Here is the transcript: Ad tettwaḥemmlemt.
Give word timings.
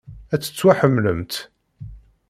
Ad 0.33 0.41
tettwaḥemmlemt. 0.41 1.33